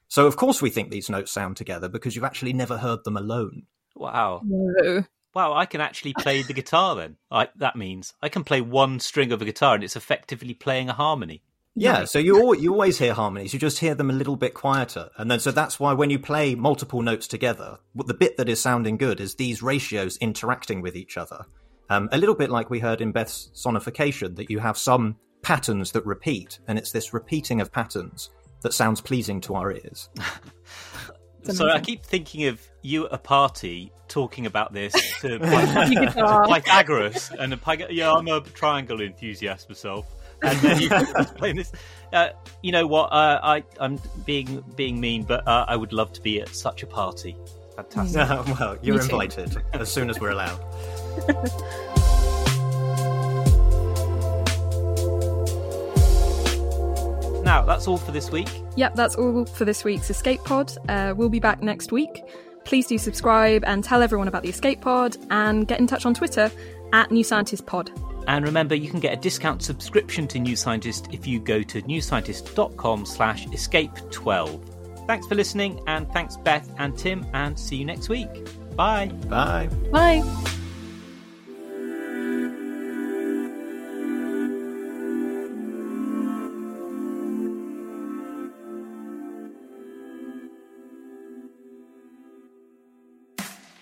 So 0.08 0.26
of 0.26 0.36
course 0.36 0.60
we 0.60 0.70
think 0.70 0.90
these 0.90 1.10
notes 1.10 1.30
sound 1.30 1.56
together 1.56 1.88
because 1.88 2.16
you've 2.16 2.24
actually 2.24 2.52
never 2.52 2.78
heard 2.78 3.04
them 3.04 3.16
alone. 3.16 3.64
wow. 3.94 4.42
Whoa. 4.44 5.04
Wow, 5.34 5.52
I 5.52 5.66
can 5.66 5.80
actually 5.80 6.14
play 6.18 6.42
the 6.42 6.54
guitar 6.54 6.96
then. 6.96 7.16
I, 7.30 7.48
that 7.56 7.76
means 7.76 8.14
I 8.22 8.28
can 8.28 8.44
play 8.44 8.60
one 8.60 8.98
string 8.98 9.30
of 9.30 9.42
a 9.42 9.44
guitar 9.44 9.74
and 9.74 9.84
it's 9.84 9.94
effectively 9.94 10.54
playing 10.54 10.88
a 10.88 10.94
harmony. 10.94 11.42
Yeah, 11.76 12.06
so 12.06 12.18
you 12.18 12.40
al- 12.40 12.56
you 12.56 12.72
always 12.72 12.98
hear 12.98 13.14
harmonies. 13.14 13.52
You 13.52 13.60
just 13.60 13.78
hear 13.78 13.94
them 13.94 14.10
a 14.10 14.14
little 14.14 14.34
bit 14.34 14.52
quieter, 14.52 15.10
and 15.16 15.30
then 15.30 15.38
so 15.38 15.52
that's 15.52 15.78
why 15.78 15.92
when 15.92 16.10
you 16.10 16.18
play 16.18 16.56
multiple 16.56 17.02
notes 17.02 17.28
together, 17.28 17.78
the 17.94 18.14
bit 18.14 18.36
that 18.36 18.48
is 18.48 18.60
sounding 18.60 18.96
good 18.96 19.20
is 19.20 19.36
these 19.36 19.62
ratios 19.62 20.16
interacting 20.16 20.82
with 20.82 20.96
each 20.96 21.16
other. 21.16 21.44
Um, 21.88 22.08
a 22.10 22.18
little 22.18 22.34
bit 22.34 22.50
like 22.50 22.68
we 22.68 22.80
heard 22.80 23.00
in 23.00 23.12
Beth's 23.12 23.50
sonification, 23.54 24.34
that 24.36 24.50
you 24.50 24.58
have 24.58 24.76
some 24.76 25.18
patterns 25.42 25.92
that 25.92 26.04
repeat, 26.04 26.58
and 26.66 26.78
it's 26.78 26.90
this 26.90 27.14
repeating 27.14 27.60
of 27.60 27.70
patterns 27.70 28.30
that 28.62 28.72
sounds 28.72 29.00
pleasing 29.00 29.40
to 29.42 29.54
our 29.54 29.72
ears. 29.72 30.08
So 31.44 31.70
I 31.70 31.80
keep 31.80 32.02
thinking 32.02 32.44
of 32.44 32.60
you 32.82 33.06
at 33.06 33.12
a 33.14 33.16
party 33.16 33.90
talking 34.08 34.44
about 34.44 34.74
this 34.74 34.92
to 35.20 35.38
Pyth- 35.38 35.90
guitar. 36.14 36.46
Pythagoras 36.46 37.30
and 37.38 37.54
a 37.54 37.56
Pyth- 37.56 37.86
yeah, 37.90 38.12
I'm 38.12 38.28
a 38.28 38.40
triangle 38.42 39.00
enthusiast 39.00 39.66
myself. 39.70 40.14
And 40.42 40.58
then 40.58 40.80
you 40.82 40.90
playing 41.36 41.56
this. 41.56 41.72
Uh, 42.12 42.30
you 42.62 42.70
know 42.72 42.86
what? 42.86 43.06
Uh, 43.12 43.40
I 43.42 43.64
I'm 43.80 43.98
being 44.26 44.62
being 44.76 45.00
mean, 45.00 45.22
but 45.22 45.46
uh, 45.48 45.64
I 45.66 45.74
would 45.76 45.94
love 45.94 46.12
to 46.14 46.20
be 46.20 46.38
at 46.42 46.54
such 46.54 46.82
a 46.82 46.86
party. 46.86 47.34
Fantastic. 47.76 48.58
well, 48.58 48.76
you're 48.82 48.96
Me 48.96 49.08
too. 49.08 49.14
invited 49.14 49.56
as 49.72 49.90
soon 49.90 50.10
as 50.10 50.20
we're 50.20 50.30
allowed. 50.32 50.60
Now 57.48 57.62
that's 57.62 57.88
all 57.88 57.96
for 57.96 58.12
this 58.12 58.30
week. 58.30 58.50
Yep, 58.76 58.94
that's 58.94 59.14
all 59.14 59.46
for 59.46 59.64
this 59.64 59.82
week's 59.82 60.10
Escape 60.10 60.44
Pod. 60.44 60.70
Uh, 60.86 61.14
we'll 61.16 61.30
be 61.30 61.40
back 61.40 61.62
next 61.62 61.92
week. 61.92 62.22
Please 62.66 62.86
do 62.86 62.98
subscribe 62.98 63.64
and 63.64 63.82
tell 63.82 64.02
everyone 64.02 64.28
about 64.28 64.42
the 64.42 64.50
Escape 64.50 64.82
Pod 64.82 65.16
and 65.30 65.66
get 65.66 65.80
in 65.80 65.86
touch 65.86 66.04
on 66.04 66.12
Twitter 66.12 66.50
at 66.92 67.10
New 67.10 67.24
Scientist 67.24 67.64
Pod. 67.64 67.90
And 68.26 68.44
remember, 68.44 68.74
you 68.74 68.90
can 68.90 69.00
get 69.00 69.14
a 69.14 69.16
discount 69.16 69.62
subscription 69.62 70.28
to 70.28 70.38
New 70.38 70.56
Scientist 70.56 71.08
if 71.10 71.26
you 71.26 71.40
go 71.40 71.62
to 71.62 71.80
newscientist.com 71.80 73.06
slash 73.06 73.46
escape12. 73.46 75.06
Thanks 75.06 75.26
for 75.26 75.34
listening, 75.34 75.80
and 75.86 76.06
thanks 76.12 76.36
Beth 76.36 76.70
and 76.76 76.98
Tim, 76.98 77.26
and 77.32 77.58
see 77.58 77.76
you 77.76 77.86
next 77.86 78.10
week. 78.10 78.28
Bye. 78.76 79.06
Bye. 79.30 79.70
Bye. 79.90 80.57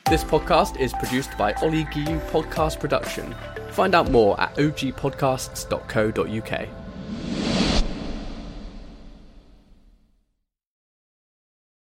This 0.09 0.23
podcast 0.23 0.79
is 0.79 0.93
produced 0.93 1.37
by 1.37 1.53
Ollie 1.55 1.85
Giu 1.87 2.21
Podcast 2.31 2.79
Production. 2.79 3.35
Find 3.73 3.93
out 3.93 4.09
more 4.13 4.41
at 4.41 4.55
ogpodcasts.co.uk. 4.55 6.86